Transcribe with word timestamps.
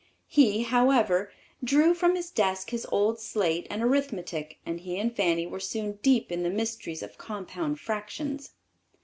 He, 0.27 0.63
however, 0.63 1.31
drew 1.63 1.93
from 1.93 2.15
his 2.15 2.31
desk 2.31 2.71
his 2.71 2.87
old 2.91 3.19
slate 3.19 3.67
and 3.69 3.83
arithmetic 3.83 4.57
and 4.65 4.79
he 4.79 4.97
and 4.97 5.15
Fanny 5.15 5.45
were 5.45 5.59
soon 5.59 5.99
deep 6.01 6.31
in 6.31 6.41
the 6.41 6.49
mysteries 6.49 7.03
of 7.03 7.19
compound 7.19 7.79
fractions. 7.79 8.53